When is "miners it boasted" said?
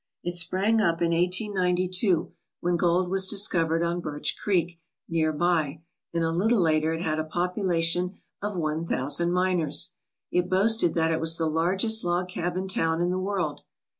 9.31-10.95